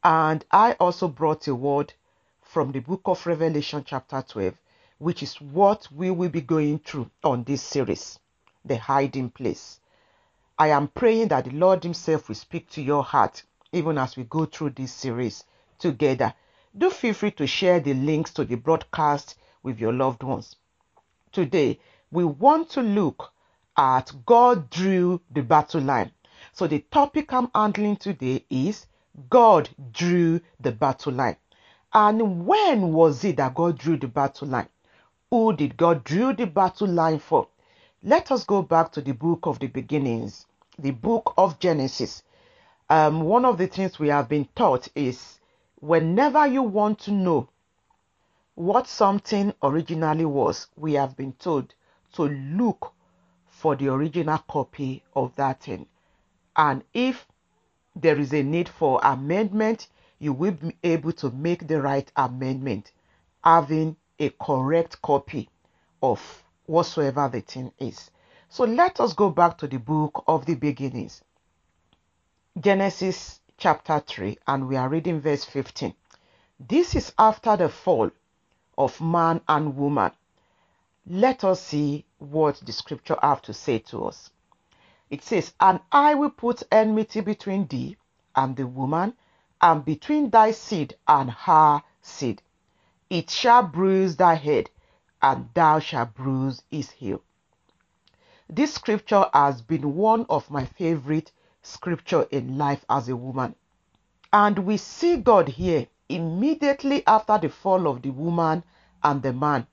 And 0.03 0.45
I 0.51 0.73
also 0.73 1.07
brought 1.07 1.47
a 1.47 1.55
word 1.55 1.93
from 2.41 2.71
the 2.71 2.79
book 2.79 3.01
of 3.05 3.25
Revelation, 3.25 3.83
chapter 3.85 4.23
12, 4.27 4.53
which 4.99 5.23
is 5.23 5.41
what 5.41 5.87
we 5.91 6.11
will 6.11 6.29
be 6.29 6.41
going 6.41 6.79
through 6.79 7.09
on 7.23 7.43
this 7.43 7.61
series 7.61 8.19
the 8.65 8.77
hiding 8.77 9.29
place. 9.29 9.79
I 10.57 10.69
am 10.69 10.87
praying 10.87 11.27
that 11.29 11.45
the 11.45 11.51
Lord 11.51 11.83
Himself 11.83 12.27
will 12.27 12.35
speak 12.35 12.69
to 12.71 12.81
your 12.81 13.03
heart 13.03 13.43
even 13.71 13.97
as 13.97 14.15
we 14.15 14.23
go 14.23 14.45
through 14.45 14.71
this 14.71 14.93
series 14.93 15.43
together. 15.79 16.33
Do 16.77 16.89
feel 16.89 17.13
free 17.13 17.31
to 17.31 17.45
share 17.45 17.79
the 17.79 17.93
links 17.93 18.31
to 18.33 18.45
the 18.45 18.55
broadcast 18.55 19.35
with 19.63 19.79
your 19.79 19.93
loved 19.93 20.23
ones. 20.23 20.55
Today, 21.31 21.79
we 22.11 22.23
want 22.23 22.69
to 22.71 22.81
look 22.81 23.33
at 23.77 24.13
God 24.25 24.69
drew 24.69 25.19
the 25.29 25.43
battle 25.43 25.81
line. 25.81 26.11
So, 26.53 26.67
the 26.67 26.79
topic 26.91 27.33
I'm 27.33 27.49
handling 27.53 27.97
today 27.97 28.45
is 28.49 28.85
God 29.29 29.69
drew 29.91 30.39
the 30.59 30.71
battle 30.71 31.11
line. 31.11 31.35
And 31.93 32.45
when 32.45 32.93
was 32.93 33.23
it 33.25 33.37
that 33.37 33.55
God 33.55 33.77
drew 33.77 33.97
the 33.97 34.07
battle 34.07 34.47
line? 34.47 34.69
Who 35.29 35.53
did 35.53 35.75
God 35.75 36.05
drew 36.05 36.33
the 36.33 36.47
battle 36.47 36.87
line 36.87 37.19
for? 37.19 37.49
Let 38.07 38.31
us 38.31 38.43
go 38.43 38.61
back 38.61 38.91
to 38.91 39.01
the 39.01 39.13
book 39.13 39.47
of 39.47 39.57
the 39.57 39.65
beginnings, 39.65 40.45
the 40.77 40.91
book 40.91 41.33
of 41.39 41.57
Genesis. 41.57 42.21
Um, 42.87 43.21
one 43.21 43.45
of 43.45 43.57
the 43.57 43.65
things 43.65 43.97
we 43.97 44.09
have 44.09 44.29
been 44.29 44.47
taught 44.55 44.87
is 44.93 45.39
whenever 45.79 46.45
you 46.45 46.61
want 46.61 46.99
to 46.99 47.11
know 47.11 47.49
what 48.53 48.87
something 48.87 49.55
originally 49.63 50.23
was, 50.23 50.67
we 50.75 50.93
have 50.93 51.17
been 51.17 51.33
told 51.33 51.73
to 52.13 52.25
look 52.25 52.93
for 53.47 53.75
the 53.75 53.87
original 53.87 54.37
copy 54.37 55.03
of 55.15 55.35
that 55.37 55.63
thing. 55.63 55.87
And 56.55 56.83
if 56.93 57.25
there 57.95 58.19
is 58.19 58.31
a 58.33 58.43
need 58.43 58.69
for 58.69 58.99
amendment, 59.01 59.87
you 60.19 60.31
will 60.31 60.51
be 60.51 60.77
able 60.83 61.13
to 61.13 61.31
make 61.31 61.67
the 61.67 61.81
right 61.81 62.11
amendment, 62.15 62.91
having 63.43 63.95
a 64.19 64.29
correct 64.29 65.01
copy 65.01 65.49
of 66.03 66.44
whatsoever 66.65 67.29
the 67.31 67.41
thing 67.41 67.71
is. 67.79 68.11
So 68.49 68.63
let 68.63 68.99
us 68.99 69.13
go 69.13 69.29
back 69.29 69.57
to 69.59 69.67
the 69.67 69.79
book 69.79 70.23
of 70.27 70.45
the 70.45 70.55
beginnings. 70.55 71.21
Genesis 72.59 73.41
chapter 73.57 73.99
3, 73.99 74.37
and 74.47 74.67
we 74.67 74.75
are 74.75 74.89
reading 74.89 75.19
verse 75.19 75.43
15. 75.43 75.93
This 76.59 76.95
is 76.95 77.13
after 77.17 77.57
the 77.57 77.69
fall 77.69 78.11
of 78.77 79.01
man 79.01 79.41
and 79.47 79.75
woman. 79.75 80.11
Let 81.07 81.43
us 81.43 81.61
see 81.61 82.05
what 82.17 82.61
the 82.65 82.71
scripture 82.71 83.17
have 83.21 83.41
to 83.43 83.53
say 83.53 83.79
to 83.79 84.05
us. 84.05 84.31
It 85.09 85.23
says, 85.23 85.53
And 85.59 85.79
I 85.91 86.15
will 86.15 86.31
put 86.31 86.63
enmity 86.71 87.21
between 87.21 87.67
thee 87.67 87.97
and 88.35 88.55
the 88.55 88.67
woman, 88.67 89.13
and 89.61 89.85
between 89.85 90.29
thy 90.29 90.51
seed 90.51 90.95
and 91.07 91.29
her 91.29 91.83
seed. 92.01 92.41
It 93.09 93.29
shall 93.29 93.63
bruise 93.63 94.15
thy 94.15 94.35
head, 94.35 94.69
and 95.25 95.49
thou 95.55 95.79
shalt 95.79 96.13
bruise 96.13 96.61
his 96.69 96.91
heel. 96.91 97.19
This 98.47 98.75
scripture 98.75 99.25
has 99.33 99.59
been 99.59 99.95
one 99.95 100.27
of 100.29 100.51
my 100.51 100.65
favorite 100.65 101.31
scripture 101.63 102.27
in 102.29 102.59
life 102.59 102.85
as 102.87 103.09
a 103.09 103.15
woman. 103.15 103.55
And 104.31 104.59
we 104.59 104.77
see 104.77 105.17
God 105.17 105.47
here 105.47 105.87
immediately 106.09 107.01
after 107.07 107.39
the 107.39 107.49
fall 107.49 107.87
of 107.87 108.03
the 108.03 108.11
woman 108.11 108.63
and 109.01 109.23
the 109.23 109.33
man. 109.33 109.65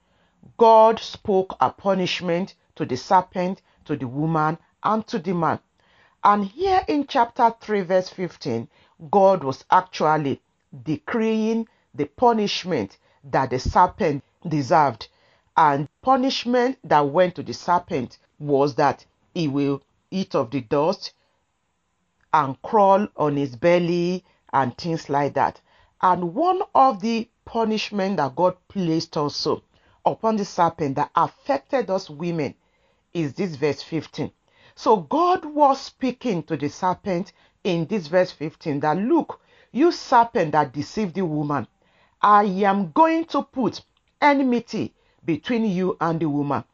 God 0.56 0.98
spoke 0.98 1.54
a 1.60 1.68
punishment 1.68 2.54
to 2.76 2.86
the 2.86 2.96
serpent, 2.96 3.60
to 3.84 3.94
the 3.94 4.08
woman, 4.08 4.56
and 4.82 5.06
to 5.08 5.18
the 5.18 5.34
man. 5.34 5.58
And 6.24 6.46
here 6.46 6.82
in 6.88 7.06
chapter 7.06 7.54
3, 7.60 7.82
verse 7.82 8.08
15, 8.08 8.68
God 9.10 9.44
was 9.44 9.66
actually 9.70 10.40
decreeing 10.82 11.68
the 11.94 12.06
punishment 12.06 12.96
that 13.24 13.50
the 13.50 13.58
serpent 13.58 14.24
deserved. 14.48 15.08
And 15.56 15.88
punishment 16.00 16.78
that 16.84 17.00
went 17.00 17.34
to 17.34 17.42
the 17.42 17.52
serpent 17.52 18.18
was 18.38 18.74
that 18.76 19.04
he 19.34 19.48
will 19.48 19.82
eat 20.10 20.34
of 20.34 20.50
the 20.50 20.60
dust, 20.60 21.12
and 22.32 22.60
crawl 22.62 23.06
on 23.16 23.36
his 23.36 23.56
belly 23.56 24.24
and 24.52 24.76
things 24.76 25.08
like 25.08 25.34
that. 25.34 25.60
And 26.00 26.34
one 26.34 26.62
of 26.74 27.00
the 27.00 27.28
punishment 27.44 28.16
that 28.16 28.34
God 28.34 28.56
placed 28.68 29.16
also 29.16 29.62
upon 30.04 30.36
the 30.36 30.44
serpent 30.44 30.96
that 30.96 31.10
affected 31.14 31.90
us 31.90 32.08
women 32.08 32.54
is 33.12 33.34
this 33.34 33.56
verse 33.56 33.82
15. 33.82 34.32
So 34.74 34.96
God 34.96 35.44
was 35.44 35.80
speaking 35.80 36.42
to 36.44 36.56
the 36.56 36.68
serpent 36.68 37.32
in 37.62 37.86
this 37.86 38.06
verse 38.06 38.32
15 38.32 38.80
that 38.80 38.96
look, 38.96 39.40
you 39.70 39.92
serpent 39.92 40.52
that 40.52 40.72
deceived 40.72 41.14
the 41.14 41.24
woman, 41.24 41.66
I 42.20 42.44
am 42.44 42.90
going 42.92 43.26
to 43.26 43.42
put 43.42 43.82
enmity 44.20 44.94
between 45.24 45.64
you 45.64 45.96
and 46.00 46.20
the 46.20 46.28
woman. 46.28 46.64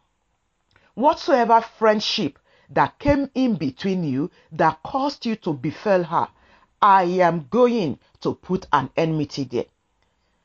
Whatsoever 0.94 1.60
friendship 1.60 2.38
that 2.70 2.98
came 2.98 3.30
in 3.34 3.54
between 3.54 4.04
you 4.04 4.30
that 4.52 4.82
caused 4.82 5.24
you 5.26 5.36
to 5.36 5.52
befell 5.52 6.04
her, 6.04 6.28
I 6.80 7.04
am 7.04 7.46
going 7.50 7.98
to 8.20 8.34
put 8.34 8.66
an 8.72 8.90
enmity 8.96 9.44
there. 9.44 9.66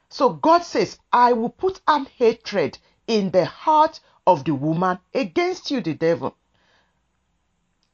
So 0.09 0.29
God 0.29 0.63
says, 0.63 0.99
I 1.11 1.33
will 1.33 1.49
put 1.49 1.81
an 1.87 2.05
hatred 2.17 2.77
in 3.07 3.31
the 3.31 3.45
heart 3.45 3.99
of 4.25 4.45
the 4.45 4.53
woman 4.53 4.99
against 5.13 5.71
you, 5.71 5.81
the 5.81 5.95
devil. 5.95 6.35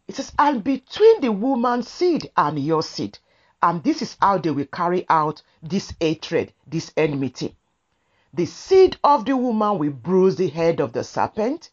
It 0.07 0.15
says, 0.15 0.31
and 0.37 0.63
between 0.63 1.21
the 1.21 1.31
woman's 1.31 1.87
seed 1.87 2.29
and 2.35 2.59
your 2.59 2.83
seed. 2.83 3.19
And 3.61 3.83
this 3.83 4.01
is 4.01 4.15
how 4.21 4.37
they 4.37 4.51
will 4.51 4.65
carry 4.65 5.05
out 5.09 5.41
this 5.61 5.93
hatred, 5.99 6.53
this 6.65 6.91
enmity. 6.95 7.55
The 8.33 8.45
seed 8.45 8.97
of 9.03 9.25
the 9.25 9.35
woman 9.35 9.79
will 9.79 9.91
bruise 9.91 10.35
the 10.35 10.49
head 10.49 10.79
of 10.79 10.93
the 10.93 11.03
serpent, 11.03 11.71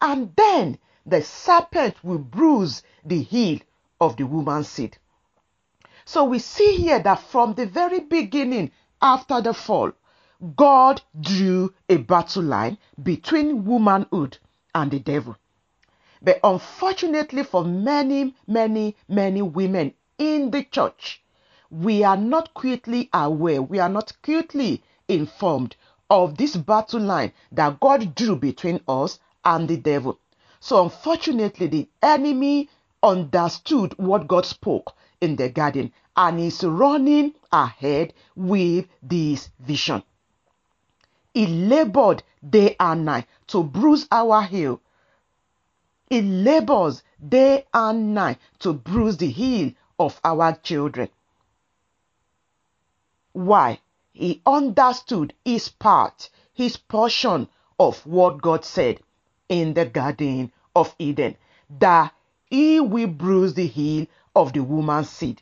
and 0.00 0.34
then 0.36 0.78
the 1.04 1.22
serpent 1.22 2.02
will 2.02 2.18
bruise 2.18 2.82
the 3.04 3.22
heel 3.22 3.58
of 4.00 4.16
the 4.16 4.24
woman's 4.24 4.68
seed. 4.68 4.96
So 6.04 6.24
we 6.24 6.38
see 6.38 6.76
here 6.76 6.98
that 7.00 7.20
from 7.20 7.54
the 7.54 7.66
very 7.66 8.00
beginning, 8.00 8.70
after 9.02 9.42
the 9.42 9.52
fall, 9.52 9.92
God 10.56 11.02
drew 11.20 11.74
a 11.88 11.98
battle 11.98 12.42
line 12.42 12.78
between 13.02 13.66
womanhood 13.66 14.38
and 14.74 14.90
the 14.90 15.00
devil. 15.00 15.36
But 16.22 16.40
unfortunately, 16.42 17.42
for 17.42 17.64
many, 17.64 18.34
many, 18.46 18.96
many 19.08 19.42
women 19.42 19.92
in 20.16 20.50
the 20.50 20.64
church, 20.64 21.22
we 21.70 22.02
are 22.02 22.16
not 22.16 22.54
quickly 22.54 23.10
aware, 23.12 23.60
we 23.60 23.78
are 23.78 23.88
not 23.88 24.14
quickly 24.22 24.82
informed 25.06 25.76
of 26.10 26.36
this 26.36 26.56
battle 26.56 27.00
line 27.00 27.32
that 27.52 27.80
God 27.80 28.14
drew 28.14 28.36
between 28.36 28.80
us 28.88 29.18
and 29.44 29.68
the 29.68 29.76
devil. 29.76 30.18
So, 30.60 30.82
unfortunately, 30.82 31.66
the 31.66 31.88
enemy 32.02 32.68
understood 33.02 33.96
what 33.98 34.26
God 34.26 34.46
spoke 34.46 34.94
in 35.20 35.36
the 35.36 35.48
garden 35.48 35.92
and 36.16 36.40
is 36.40 36.64
running 36.64 37.34
ahead 37.52 38.12
with 38.34 38.86
this 39.02 39.50
vision. 39.60 40.02
He 41.34 41.46
labored 41.46 42.22
day 42.48 42.74
and 42.80 43.04
night 43.04 43.26
to 43.48 43.62
bruise 43.62 44.08
our 44.10 44.42
heel. 44.42 44.80
He 46.10 46.22
labors 46.22 47.02
day 47.26 47.66
and 47.72 48.14
night 48.14 48.38
to 48.60 48.72
bruise 48.72 49.18
the 49.18 49.30
heel 49.30 49.72
of 49.98 50.20
our 50.24 50.54
children. 50.54 51.08
Why? 53.32 53.80
He 54.20 54.42
understood 54.46 55.32
his 55.44 55.68
part, 55.68 56.28
his 56.52 56.76
portion 56.76 57.48
of 57.78 58.04
what 58.04 58.42
God 58.42 58.64
said 58.64 59.00
in 59.48 59.74
the 59.74 59.86
Garden 59.86 60.50
of 60.74 60.92
Eden 60.98 61.36
that 61.78 62.12
he 62.50 62.80
will 62.80 63.06
bruise 63.06 63.54
the 63.54 63.68
heel 63.68 64.08
of 64.34 64.54
the 64.54 64.64
woman's 64.64 65.08
seed. 65.08 65.40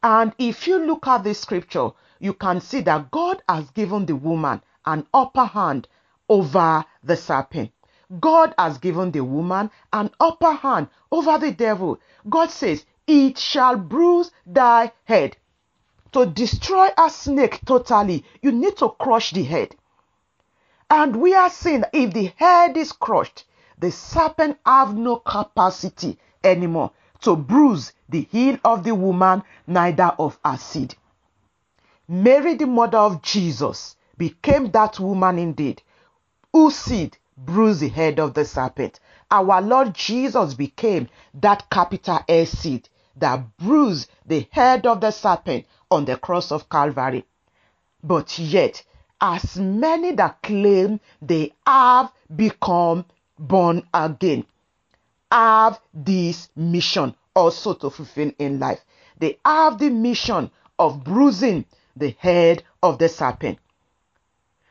And 0.00 0.32
if 0.38 0.68
you 0.68 0.78
look 0.78 1.08
at 1.08 1.24
the 1.24 1.34
scripture, 1.34 1.90
you 2.20 2.34
can 2.34 2.60
see 2.60 2.82
that 2.82 3.10
God 3.10 3.42
has 3.48 3.68
given 3.70 4.06
the 4.06 4.14
woman 4.14 4.62
an 4.86 5.04
upper 5.12 5.46
hand 5.46 5.88
over 6.28 6.84
the 7.02 7.16
serpent. 7.16 7.72
God 8.20 8.54
has 8.56 8.78
given 8.78 9.10
the 9.10 9.24
woman 9.24 9.72
an 9.92 10.12
upper 10.20 10.52
hand 10.52 10.88
over 11.10 11.36
the 11.36 11.50
devil. 11.50 11.98
God 12.28 12.52
says, 12.52 12.84
It 13.08 13.38
shall 13.38 13.76
bruise 13.76 14.30
thy 14.46 14.92
head. 15.02 15.36
To 16.12 16.26
destroy 16.26 16.88
a 16.98 17.08
snake 17.08 17.60
totally, 17.64 18.24
you 18.42 18.52
need 18.52 18.76
to 18.78 18.90
crush 18.90 19.32
the 19.32 19.44
head. 19.44 19.74
And 20.90 21.16
we 21.16 21.34
are 21.34 21.48
saying 21.48 21.84
if 21.92 22.12
the 22.12 22.32
head 22.36 22.76
is 22.76 22.92
crushed, 22.92 23.44
the 23.78 23.90
serpent 23.90 24.58
have 24.66 24.94
no 24.94 25.16
capacity 25.16 26.18
anymore 26.44 26.90
to 27.22 27.34
bruise 27.34 27.92
the 28.08 28.28
heel 28.30 28.58
of 28.64 28.84
the 28.84 28.94
woman, 28.94 29.42
neither 29.66 30.14
of 30.18 30.38
her 30.44 30.58
seed. 30.58 30.94
Mary, 32.06 32.54
the 32.54 32.66
mother 32.66 32.98
of 32.98 33.22
Jesus, 33.22 33.96
became 34.18 34.70
that 34.72 35.00
woman 35.00 35.38
indeed, 35.38 35.82
whose 36.52 36.76
seed 36.76 37.16
bruised 37.38 37.80
the 37.80 37.88
head 37.88 38.20
of 38.20 38.34
the 38.34 38.44
serpent. 38.44 39.00
Our 39.30 39.62
Lord 39.62 39.94
Jesus 39.94 40.52
became 40.52 41.08
that 41.34 41.70
capital 41.70 42.20
S 42.28 42.50
seed 42.50 42.88
that 43.16 43.56
bruised 43.56 44.10
the 44.26 44.46
head 44.50 44.86
of 44.86 45.00
the 45.00 45.10
serpent 45.10 45.66
on 45.90 46.04
the 46.04 46.16
cross 46.16 46.50
of 46.52 46.68
Calvary. 46.68 47.24
But 48.02 48.38
yet, 48.38 48.82
as 49.20 49.56
many 49.56 50.12
that 50.12 50.42
claim 50.42 51.00
they 51.20 51.52
have 51.66 52.12
become 52.34 53.04
born 53.38 53.86
again 53.94 54.44
have 55.30 55.80
this 55.94 56.50
mission 56.54 57.14
also 57.34 57.74
to 57.74 57.88
fulfill 57.90 58.30
in 58.38 58.58
life. 58.58 58.80
They 59.18 59.38
have 59.44 59.78
the 59.78 59.88
mission 59.90 60.50
of 60.78 61.04
bruising 61.04 61.64
the 61.96 62.14
head 62.18 62.64
of 62.82 62.98
the 62.98 63.08
serpent. 63.08 63.58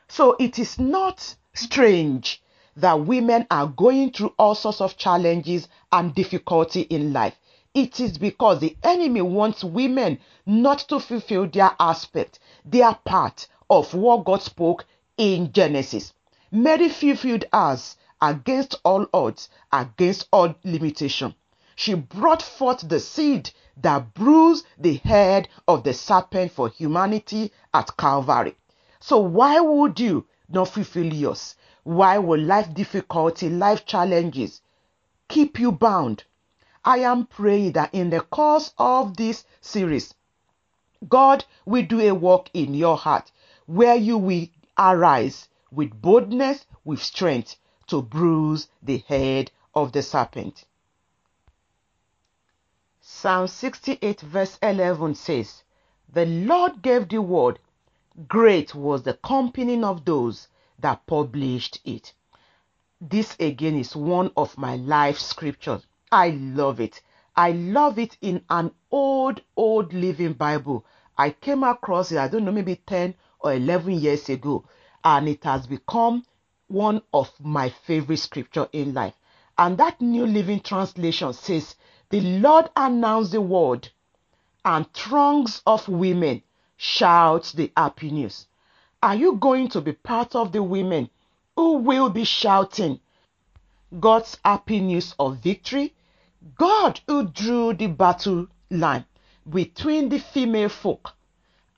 So 0.07 0.35
it 0.39 0.59
is 0.59 0.77
not 0.77 1.35
strange 1.53 2.41
that 2.75 2.99
women 3.05 3.47
are 3.49 3.67
going 3.67 4.11
through 4.11 4.33
all 4.37 4.55
sorts 4.55 4.81
of 4.81 4.97
challenges 4.97 5.67
and 5.91 6.13
difficulty 6.13 6.81
in 6.81 7.13
life. 7.13 7.35
It 7.73 8.01
is 8.01 8.17
because 8.17 8.59
the 8.59 8.75
enemy 8.83 9.21
wants 9.21 9.63
women 9.63 10.19
not 10.45 10.79
to 10.89 10.99
fulfill 10.99 11.47
their 11.47 11.73
aspect, 11.79 12.37
their 12.65 12.93
part 13.05 13.47
of 13.69 13.93
what 13.93 14.25
God 14.25 14.41
spoke 14.41 14.85
in 15.17 15.53
Genesis. 15.53 16.13
Mary 16.51 16.89
fulfilled 16.89 17.45
us 17.53 17.95
against 18.21 18.75
all 18.83 19.05
odds, 19.13 19.47
against 19.71 20.27
all 20.33 20.53
limitation. 20.65 21.33
She 21.77 21.93
brought 21.93 22.41
forth 22.41 22.87
the 22.89 22.99
seed 22.99 23.51
that 23.77 24.13
bruised 24.13 24.65
the 24.77 24.95
head 24.97 25.47
of 25.65 25.83
the 25.83 25.93
serpent 25.93 26.51
for 26.51 26.67
humanity 26.67 27.53
at 27.73 27.95
Calvary. 27.95 28.57
So 28.99 29.17
why 29.19 29.61
would 29.61 29.97
you 29.97 30.27
not 30.49 30.67
fulfill 30.67 31.13
yours? 31.13 31.55
Why 31.83 32.17
will 32.17 32.41
life 32.41 32.73
difficulty, 32.73 33.49
life 33.49 33.85
challenges 33.85 34.61
keep 35.29 35.57
you 35.57 35.71
bound? 35.71 36.25
I 36.83 36.99
am 36.99 37.27
praying 37.27 37.73
that 37.73 37.93
in 37.93 38.09
the 38.09 38.21
course 38.21 38.73
of 38.77 39.15
this 39.15 39.45
series, 39.61 40.15
God 41.07 41.45
will 41.65 41.85
do 41.85 41.99
a 41.99 42.11
work 42.11 42.49
in 42.53 42.73
your 42.73 42.97
heart 42.97 43.31
where 43.67 43.95
you 43.95 44.17
will 44.17 44.47
arise 44.77 45.47
with 45.71 46.01
boldness, 46.01 46.65
with 46.83 47.03
strength 47.03 47.55
to 47.87 48.01
bruise 48.01 48.67
the 48.81 48.97
head 49.07 49.51
of 49.75 49.91
the 49.91 50.01
serpent. 50.01 50.65
Psalm 52.99 53.47
68, 53.47 54.21
verse 54.21 54.57
11 54.63 55.15
says, 55.15 55.63
The 56.11 56.25
Lord 56.25 56.81
gave 56.81 57.09
the 57.09 57.21
word, 57.21 57.59
great 58.27 58.73
was 58.73 59.03
the 59.03 59.13
company 59.15 59.83
of 59.83 60.05
those 60.05 60.47
that 60.79 61.05
published 61.05 61.79
it. 61.85 62.13
This 62.99 63.35
again 63.39 63.77
is 63.77 63.95
one 63.95 64.31
of 64.35 64.57
my 64.57 64.75
life 64.75 65.17
scriptures. 65.17 65.85
I 66.13 66.31
love 66.31 66.81
it. 66.81 67.01
I 67.37 67.51
love 67.51 67.97
it 67.97 68.17
in 68.19 68.43
an 68.49 68.71
old, 68.91 69.41
old 69.55 69.93
living 69.93 70.33
Bible. 70.33 70.85
I 71.17 71.29
came 71.29 71.63
across 71.63 72.11
it, 72.11 72.17
I 72.17 72.27
don't 72.27 72.43
know, 72.43 72.51
maybe 72.51 72.75
10 72.85 73.15
or 73.39 73.53
11 73.53 73.93
years 73.93 74.27
ago, 74.27 74.65
and 75.05 75.29
it 75.29 75.45
has 75.45 75.67
become 75.67 76.25
one 76.67 77.01
of 77.13 77.31
my 77.39 77.69
favorite 77.69 78.17
scripture 78.17 78.67
in 78.73 78.93
life. 78.93 79.13
And 79.57 79.77
that 79.77 80.01
New 80.01 80.25
Living 80.27 80.59
Translation 80.59 81.31
says, 81.31 81.75
The 82.09 82.19
Lord 82.19 82.69
announced 82.75 83.31
the 83.31 83.39
word, 83.39 83.87
and 84.65 84.91
throngs 84.93 85.61
of 85.65 85.87
women 85.87 86.43
shout 86.75 87.53
the 87.55 87.71
happy 87.77 88.11
news. 88.11 88.47
Are 89.01 89.15
you 89.15 89.37
going 89.37 89.69
to 89.69 89.79
be 89.79 89.93
part 89.93 90.35
of 90.35 90.51
the 90.51 90.61
women 90.61 91.09
who 91.55 91.77
will 91.77 92.09
be 92.09 92.25
shouting 92.25 92.99
God's 93.97 94.37
happy 94.43 94.81
news 94.81 95.15
of 95.17 95.37
victory 95.37 95.93
God 96.57 96.99
who 97.07 97.27
drew 97.27 97.73
the 97.73 97.85
battle 97.85 98.47
line 98.71 99.05
between 99.47 100.09
the 100.09 100.17
female 100.19 100.69
folk 100.69 101.13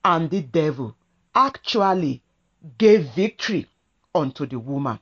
and 0.05 0.29
the 0.29 0.41
devil 0.41 0.95
actually 1.35 2.21
gave 2.77 3.13
victory 3.13 3.67
unto 4.15 4.45
the 4.45 4.59
woman. 4.59 4.99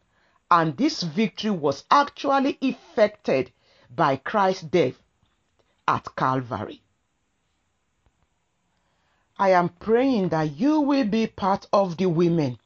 And 0.49 0.75
this 0.75 1.03
victory 1.03 1.51
was 1.51 1.83
actually 1.91 2.57
effected 2.61 3.51
by 3.95 4.15
Christ's 4.17 4.63
death 4.63 4.95
at 5.87 6.15
Calvary. 6.15 6.81
I 9.37 9.49
am 9.51 9.69
praying 9.69 10.29
that 10.29 10.57
you 10.57 10.81
will 10.81 11.05
be 11.05 11.27
part 11.27 11.67
of 11.71 11.97
the 11.97 12.07
women 12.07 12.59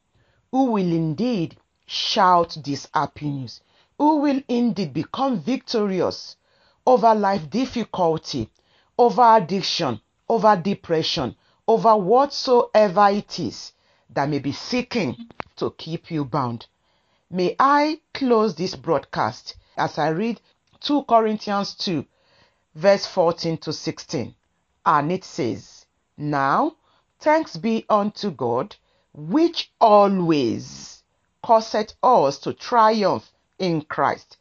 who 0.50 0.72
will 0.72 0.92
indeed 0.92 1.56
shout 1.86 2.56
this 2.64 2.88
happy 2.94 3.30
news, 3.30 3.60
who 3.98 4.16
will 4.16 4.42
indeed 4.48 4.94
become 4.94 5.40
victorious 5.40 6.36
over 6.86 7.14
life 7.14 7.50
difficulty, 7.50 8.48
over 8.96 9.36
addiction, 9.36 10.00
over 10.28 10.56
depression, 10.56 11.34
over 11.66 11.96
whatsoever 11.96 13.08
it 13.10 13.38
is 13.40 13.72
that 14.10 14.28
may 14.28 14.38
be 14.38 14.52
seeking 14.52 15.16
to 15.56 15.70
keep 15.72 16.10
you 16.10 16.24
bound. 16.24 16.66
May 17.28 17.56
I 17.58 18.00
close 18.14 18.54
this 18.54 18.76
broadcast 18.76 19.56
as 19.76 19.98
I 19.98 20.08
read 20.08 20.40
2 20.80 21.04
Corinthians 21.04 21.74
2, 21.74 22.04
verse 22.76 23.06
14 23.06 23.58
to 23.58 23.72
16. 23.72 24.34
And 24.84 25.10
it 25.12 25.24
says, 25.24 25.86
Now 26.16 26.76
thanks 27.18 27.56
be 27.56 27.84
unto 27.88 28.30
God, 28.30 28.76
which 29.12 29.72
always 29.80 31.02
causeth 31.42 31.94
us 32.02 32.38
to 32.40 32.52
triumph 32.52 33.32
in 33.58 33.82
Christ, 33.82 34.36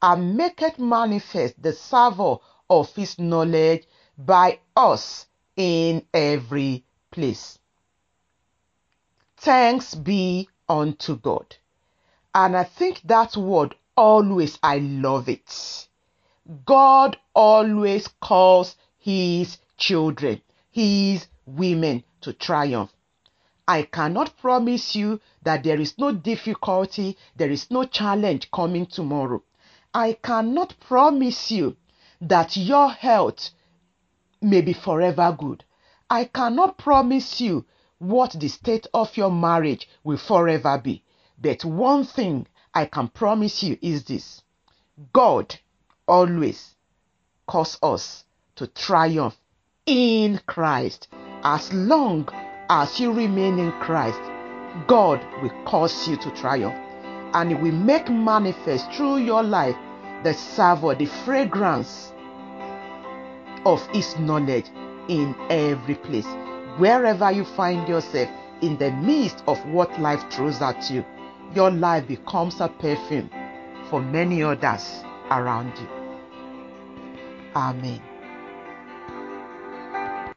and 0.00 0.36
maketh 0.36 0.78
manifest 0.78 1.60
the 1.60 1.72
savour 1.72 2.38
of 2.70 2.94
his 2.94 3.18
knowledge 3.18 3.86
by 4.16 4.58
us 4.76 5.26
in 5.56 6.04
every 6.12 6.84
place. 7.10 7.58
Thanks 9.36 9.94
be 9.94 10.48
unto 10.68 11.16
God. 11.16 11.56
And 12.34 12.56
I 12.56 12.64
think 12.64 13.00
that 13.04 13.36
word 13.36 13.74
always, 13.96 14.58
I 14.62 14.78
love 14.78 15.28
it. 15.28 15.88
God 16.64 17.18
always 17.34 18.08
calls 18.20 18.76
his 18.98 19.58
children, 19.76 20.40
his 20.70 21.26
women 21.46 22.04
to 22.20 22.32
triumph. 22.32 22.92
I 23.66 23.82
cannot 23.82 24.38
promise 24.38 24.96
you 24.96 25.20
that 25.42 25.62
there 25.62 25.80
is 25.80 25.98
no 25.98 26.12
difficulty, 26.12 27.16
there 27.36 27.50
is 27.50 27.70
no 27.70 27.84
challenge 27.84 28.50
coming 28.50 28.86
tomorrow. 28.86 29.42
I 29.94 30.12
cannot 30.22 30.78
promise 30.80 31.50
you 31.50 31.76
that 32.20 32.56
your 32.56 32.90
health 32.90 33.50
may 34.40 34.60
be 34.60 34.72
forever 34.72 35.34
good. 35.38 35.64
I 36.10 36.24
cannot 36.24 36.78
promise 36.78 37.40
you 37.40 37.64
what 37.98 38.32
the 38.38 38.48
state 38.48 38.86
of 38.94 39.16
your 39.16 39.30
marriage 39.30 39.88
will 40.04 40.18
forever 40.18 40.78
be. 40.78 41.04
But 41.40 41.64
one 41.64 42.04
thing 42.04 42.46
I 42.74 42.86
can 42.86 43.08
promise 43.08 43.62
you 43.62 43.78
is 43.80 44.04
this 44.04 44.42
God 45.12 45.58
always 46.06 46.74
cause 47.46 47.78
us 47.82 48.24
to 48.56 48.66
triumph 48.66 49.36
in 49.86 50.40
Christ. 50.46 51.08
As 51.42 51.72
long 51.72 52.28
as 52.68 53.00
you 53.00 53.12
remain 53.12 53.58
in 53.58 53.72
Christ, 53.80 54.20
God 54.86 55.24
will 55.42 55.64
cause 55.64 56.06
you 56.06 56.16
to 56.18 56.30
triumph 56.32 56.87
and 57.34 57.52
it 57.52 57.60
will 57.60 57.72
make 57.72 58.08
manifest 58.08 58.90
through 58.92 59.18
your 59.18 59.42
life 59.42 59.76
the 60.24 60.34
savour, 60.34 60.94
the 60.94 61.06
fragrance 61.06 62.12
of 63.64 63.86
His 63.88 64.18
knowledge 64.18 64.66
in 65.08 65.34
every 65.50 65.94
place. 65.94 66.26
Wherever 66.78 67.30
you 67.30 67.44
find 67.44 67.88
yourself, 67.88 68.28
in 68.60 68.76
the 68.78 68.90
midst 68.90 69.42
of 69.46 69.64
what 69.66 70.00
life 70.00 70.24
throws 70.30 70.60
at 70.60 70.90
you, 70.90 71.04
your 71.54 71.70
life 71.70 72.06
becomes 72.06 72.60
a 72.60 72.68
perfume 72.68 73.30
for 73.88 74.00
many 74.02 74.42
others 74.42 75.02
around 75.30 75.72
you. 75.78 75.88
Amen. 77.54 78.07